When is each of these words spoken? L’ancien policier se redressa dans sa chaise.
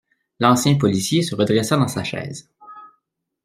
L’ancien 0.39 0.79
policier 0.79 1.21
se 1.21 1.35
redressa 1.35 1.77
dans 1.77 1.87
sa 1.87 2.03
chaise. 2.03 2.49